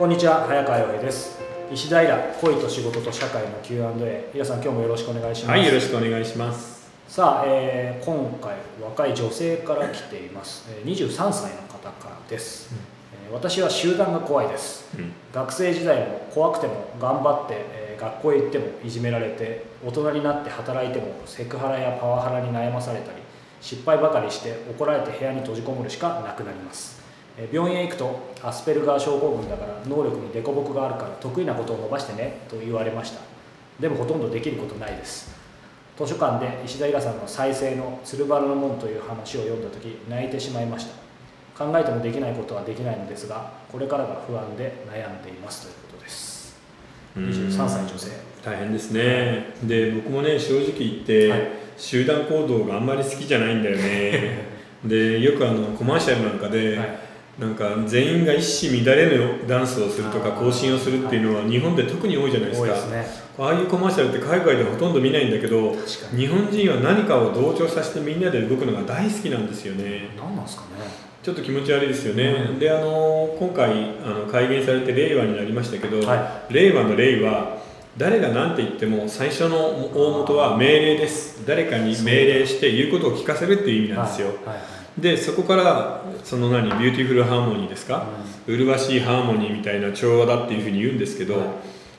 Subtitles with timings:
[0.00, 1.38] こんにちは早川洋平です。
[1.70, 5.50] 石平恋と仕事と社会の Q&A 皆さん今日もよろしくお願いします。
[5.50, 6.90] はいよろしくお願いします。
[7.06, 10.66] さあ、えー今回若い女性から来ています。
[10.70, 12.74] えー23歳の方からです、
[13.26, 14.88] えー私は集団が怖いです。
[14.96, 15.12] うん。
[15.34, 23.18] 学生時代も怖くても頑張って、えー学校へ行ってもいじめられて大人になって働いてもセクハラやパワハラに悩まされたり
[23.60, 26.94] 失敗ばかりして怒られて部屋に閉じこもるしかなくなります。
[26.94, 26.99] えー
[27.52, 33.20] 病院へ行くとアスペルガー症候群だから能力に凸凹があるから得意なことを伸ばしてねと言われました。
[33.78, 35.34] でもほとんどできることないです。
[35.98, 41.64] 図書館で石平さんの再生の「鶴原の門」という話を読んだ時泣いてしまいました。
[41.64, 45.66] 考えてもできないことはできないのですがこれからが不安で悩んでいます。
[45.66, 46.58] ということです。
[47.16, 48.10] 23歳女性。
[48.44, 49.54] 大変ですね。
[49.64, 51.40] で僕もね正直言って、はい。
[51.76, 54.50] 集団行動があんまり好きじゃないんだよね。
[54.84, 57.09] でよくあのコマーシャルなんかで、はい
[57.40, 62.66] なんか全員が一糸乱れぬダンスをするとか行進をするっていうのは日本で特に多いじゃないですか。
[62.88, 63.06] ね。
[63.38, 65.74] ああいうコマーシャルって海外ではほとんど見ないんだけど
[66.14, 70.10] 日本人は何かを同調させてみんなで動くのが大好きなんですよね。
[70.18, 70.68] 何なんですかね。
[71.22, 72.58] ちょっと気持ち悪いですよね、うん。
[72.58, 77.58] であの今回あの改元されて令和になりましたけど、は令和の令は
[77.96, 79.56] 誰が何て言っても最初の
[79.94, 81.46] 大元は命令です。
[81.46, 88.06] 誰かに命令して言うことを聞かせるっていう意味なんですよ、はいはいはいでそこからその何 Beautiful Harmony ですか、
[88.46, 91.48] 麗しいハーモニーみたいな調和だっていうふうに言うんですけど、はい。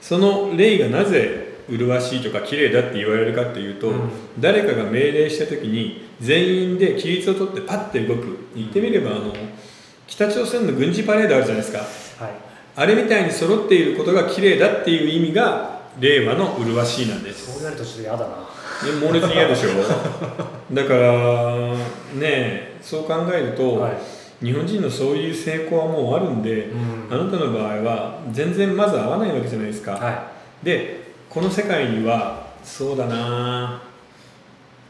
[0.00, 4.10] その例がなぜ麗しいとか綺麗だって言われるかっていうと、うん。
[4.38, 8.48] 誰かが命令した時に全員で規律を取ってパッて動く。
[8.56, 9.32] 言ってみればあの
[10.06, 12.24] 北朝鮮の軍事パレードあるじゃないですか。
[12.24, 12.34] はい。
[12.76, 17.46] あれみたいに揃っていることが綺麗だっていう意味が令和の麗しいなんです。
[17.46, 18.48] そう言われるとちょっと嫌だな。
[18.84, 19.70] で猛烈に嫌でしょ。
[20.72, 21.74] だから
[22.14, 23.92] ねそう考えると、はい。
[24.44, 27.08] 日本人のそういう成功はもうあるんで、うん。
[27.10, 30.30] あなたの場合は全然まず合わないわけじゃないですか、は
[30.62, 33.82] でこの世界にはそうだな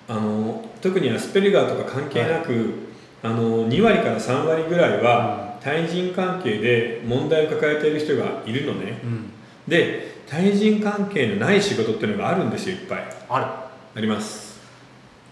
[0.08, 2.74] あの特にアスペルガーとか関係なく、
[3.22, 8.86] あの2割から3割ぐらいは対人関係で問題を抱えている人がいるのね。
[8.86, 9.30] いうん。
[9.66, 13.04] で対人関係のない仕事っていうのがあるんですよいっぱい。
[13.28, 13.46] ある。
[13.96, 14.60] あります。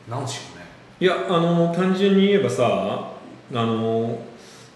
[0.08, 0.55] なんでしょうね
[0.98, 3.12] いやあの単純に言えばさ
[3.52, 4.18] あの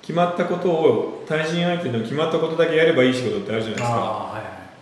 [0.03, 3.91] 決まったことを対人相手の決まったことだけやればいい仕事ってあるじゃないですか。
[3.91, 4.39] は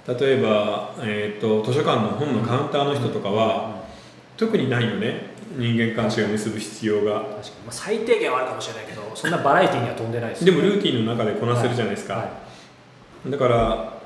[0.08, 0.20] いはい。
[0.20, 3.84] 例えば、えー、と図書館の本のカウンターの人とかは、
[4.38, 5.36] 特にないよね。
[5.56, 7.20] 人間関係を結ぶ必要が。
[7.20, 12.30] 確かに、まあ、最低限はあるかもしれないけどそんなバラエティーには飛んでないですでもルーティンの中でこなせるじゃないですか、は
[13.26, 13.98] だから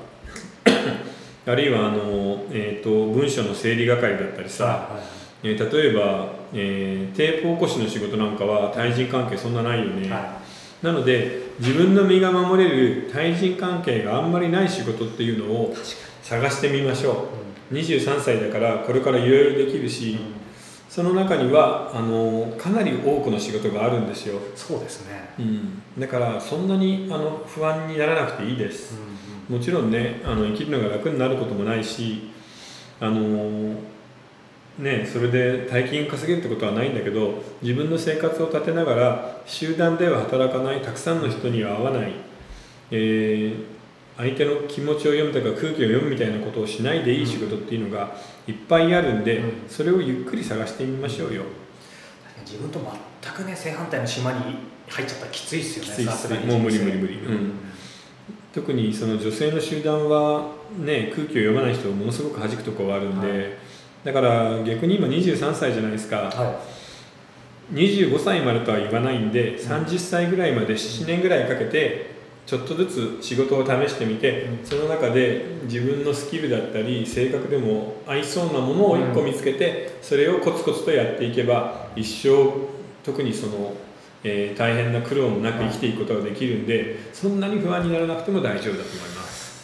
[1.53, 10.41] あるいはあの、えー、と文書の整理係だったりさ、いはいはいえー例えば、えーテープ起こしの仕事なんかは対人関係そんなないよね、は
[10.81, 15.75] なので自分の身が守れる対人関係があんまりない仕事っていうのを
[16.23, 17.29] 探してみましょ
[17.71, 20.43] に、う23歳だからこれからいろいろできるし、うん。
[20.93, 28.93] その中にはあのかなり多くの仕事があるんですよ、そうですね、うん、だからそんなにあの不安にならなくていいです、
[29.49, 29.57] うん。
[29.57, 32.29] もちろんねあの生きるのが楽になることもないし
[32.99, 33.75] あの
[34.77, 42.13] ねそれで大金を稼げるってことはないんだけど自分の生活を立てながら集団では働かないたくさんの人には会わない、
[42.91, 43.73] えー
[44.17, 48.15] 相手の気持ちを読むとか空気を読むみたいなことをしないでいい仕事っていうのが
[48.47, 49.69] いっぱいあるんで、うん。
[49.69, 51.43] それをゆっくり探してみましょうよ。
[52.45, 52.79] 自分と
[53.21, 54.39] 全くね正反対の島に
[54.87, 56.11] 入っちゃったらきついですよねきついっす。
[56.11, 56.45] さすがに。
[56.45, 57.15] もう無理無理無理。
[57.15, 57.53] うん。
[58.53, 63.72] 特にその女性の集団は、ね、空気を読まない人をものすごく弾くところがあるんで、はい
[64.03, 66.17] だから逆に今23歳じゃないですか。
[66.17, 66.59] は
[67.71, 72.13] 25歳までとは言わないんで30歳ぐらいまで7年ぐらいかけて
[72.45, 74.65] ちょっとずつ仕事を試してみて、うん。
[74.65, 82.51] その中で自分のスキルだったり性格でも合いそうなものを1個見つけて、それをコツコツとやっていけば一生
[83.03, 83.73] 特にその、
[84.25, 89.22] えー大変な苦労もなく生きていくことができるんでそんなに不安にならなくても大丈夫だと思います。
[89.22, 89.22] い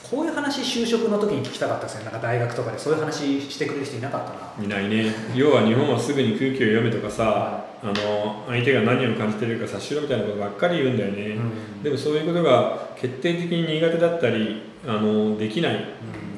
[0.10, 2.06] こういう話就職の時に聞きたかったですね。
[2.06, 2.80] なんか大学とかで。
[2.80, 4.66] そういう話してくれる人いなかったな。
[4.66, 5.14] いないね。
[5.36, 11.38] 要は日本はすぐに空気を読めとかさ、はあの相手が何を感じてるか察しろみたいなことばっかり言うんだよね、
[11.78, 11.84] うん。
[11.84, 15.86] でもそういうことが決定的に苦手だったりあのできない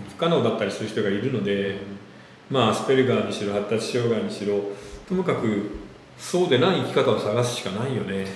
[0.10, 1.78] 不可能だったりする人がいるので、
[2.50, 4.60] まあアスペルガーにしろ発達障害にしろ
[5.08, 5.72] ともかく
[6.18, 8.28] そうでない生き方を探すしかないよね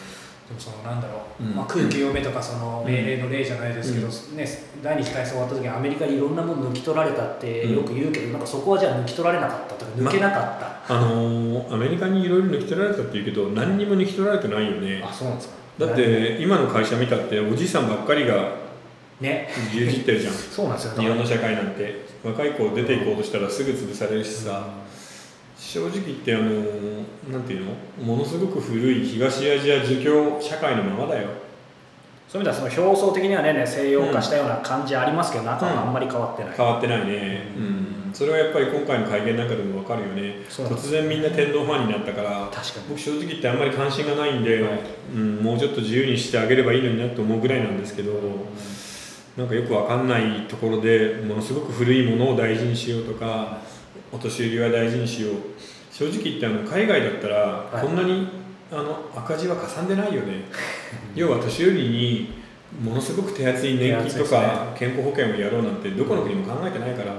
[0.48, 1.56] でもそのなんだろう、うん。
[1.56, 4.08] まあ、空気読めとかその命令の例じゃないですけど、
[4.38, 4.48] ね、
[4.84, 15.04] 第二次大戦終わった時にアメリカにいろんなもの抜き取られたってよく言うけど、なんかそこはじゃあ抜き取られなかったとか抜けなかった、あのアメリカにいろいろ抜き取られたって言うけど何にも抜き取られてないよね。
[15.04, 15.56] あそうなんですか。
[15.80, 18.56] だって今の会社見たっておじいさんばっかりが
[19.20, 19.50] ね。
[19.72, 20.34] 牛耳ってるじゃん。
[20.38, 22.06] そうなんですよ日本の社会なんて。
[22.26, 24.68] 若い子出ていこうとしたらすぐ潰されるしさ
[25.58, 26.46] 正直言ってあの
[27.32, 28.06] なんていうの？
[28.06, 31.30] ものすごく古い東アジア儒教社会のままだよ。
[32.28, 37.54] そういう意味ではその表層的にはね西洋化したような感じありますけど、中はあんまり変わってない、変わってないね。
[37.56, 38.12] うん。
[38.14, 40.46] それはやっぱり今回の会見なんかでも分かるよね。
[40.50, 42.88] 突然みんな天皇ファンになったから確かに。
[42.90, 44.80] 僕正直言ってあんまり関心がないんで、はい。
[45.14, 48.14] うん、もうちょっと自由にしてあげればいいのになと思うぐらいなんですけど、
[49.38, 53.60] なんかよくわかんないところでものすごく古いものを大事にしようとか
[54.16, 55.34] お年寄りは大事にしよう。
[55.92, 57.86] 正直言ってあの海外だったらはい。
[57.86, 58.30] こんなに、
[58.72, 60.46] あの赤字はかさんでないよね。
[61.14, 62.34] 要は年寄りに
[62.82, 67.14] ものすごく手厚い年金とか健康保険をやろうなんてどこの国も考えてないから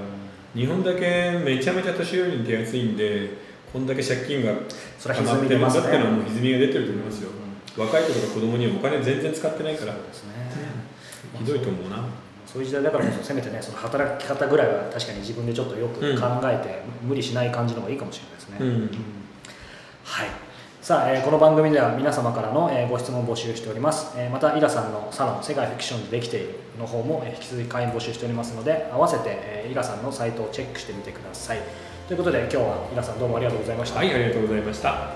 [0.55, 3.29] 日本だけめちゃめちゃ年寄りに手厚いんで
[3.71, 4.53] こんだけ借金が
[5.01, 7.29] 溜まってるんだっていうのはもう歪みが出てると思いますよ。
[7.77, 9.93] 若い子とか子供にはお金全然使ってないから。
[9.93, 10.31] そうですね、
[11.37, 12.03] ひどいと思うな
[12.47, 18.89] そういう時代だからこそせめてねその働き方ぐらいは確かに自分でちょっとよく考えて、無理しない感じの方がいいかもしれないですね、うん。
[20.03, 20.27] はい。
[20.81, 31.59] さあ、えーこの番組では皆様からの、えーご質問を募集しております、えーまたイラさんのサロン「世界フィクションでできている」の方も、えー引き続き会員募集しておりますので合わせて、えーイラさんのサイトをチェックしてみてください。
[32.07, 35.09] ということで今日はイラさんどうもありがとうございました、はいありがとうございました